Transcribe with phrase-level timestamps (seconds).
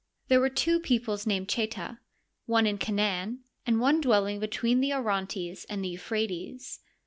[0.29, 1.99] There were two peoples named Cheta,
[2.47, 6.79] one in Canaan and one dwelling between the Orontes and the Euphrates.